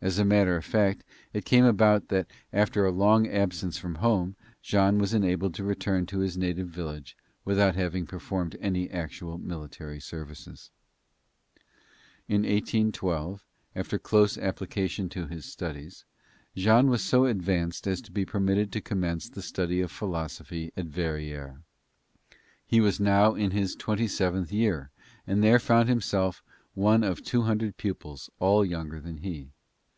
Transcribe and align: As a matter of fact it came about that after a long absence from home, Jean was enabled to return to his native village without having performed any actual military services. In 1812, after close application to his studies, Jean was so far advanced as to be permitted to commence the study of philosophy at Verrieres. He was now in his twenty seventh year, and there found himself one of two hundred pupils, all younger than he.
As 0.00 0.16
a 0.16 0.24
matter 0.24 0.56
of 0.56 0.64
fact 0.64 1.02
it 1.32 1.44
came 1.44 1.64
about 1.64 2.06
that 2.06 2.28
after 2.52 2.84
a 2.86 2.92
long 2.92 3.26
absence 3.26 3.78
from 3.78 3.96
home, 3.96 4.36
Jean 4.62 4.98
was 4.98 5.12
enabled 5.12 5.54
to 5.54 5.64
return 5.64 6.06
to 6.06 6.20
his 6.20 6.38
native 6.38 6.68
village 6.68 7.16
without 7.44 7.74
having 7.74 8.06
performed 8.06 8.54
any 8.60 8.88
actual 8.90 9.38
military 9.38 9.98
services. 9.98 10.70
In 12.28 12.42
1812, 12.42 13.44
after 13.74 13.98
close 13.98 14.38
application 14.38 15.08
to 15.08 15.26
his 15.26 15.44
studies, 15.46 16.04
Jean 16.54 16.86
was 16.88 17.02
so 17.02 17.22
far 17.22 17.30
advanced 17.30 17.88
as 17.88 18.00
to 18.02 18.12
be 18.12 18.24
permitted 18.24 18.70
to 18.70 18.80
commence 18.80 19.28
the 19.28 19.42
study 19.42 19.80
of 19.80 19.90
philosophy 19.90 20.70
at 20.76 20.86
Verrieres. 20.86 21.56
He 22.64 22.80
was 22.80 23.00
now 23.00 23.34
in 23.34 23.50
his 23.50 23.74
twenty 23.74 24.06
seventh 24.06 24.52
year, 24.52 24.90
and 25.26 25.42
there 25.42 25.58
found 25.58 25.88
himself 25.88 26.40
one 26.74 27.02
of 27.02 27.24
two 27.24 27.42
hundred 27.42 27.76
pupils, 27.76 28.30
all 28.38 28.64
younger 28.64 29.00
than 29.00 29.16
he. 29.16 29.48